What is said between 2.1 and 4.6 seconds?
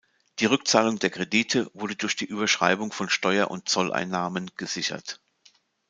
die Überschreibung von Steuer- und Zolleinnahmen